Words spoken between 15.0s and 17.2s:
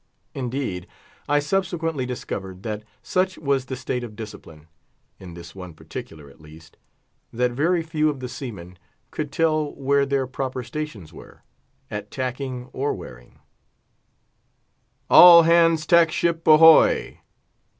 "All hands tack ship, ahoy!"